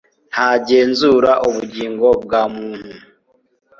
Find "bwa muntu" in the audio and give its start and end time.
2.23-2.91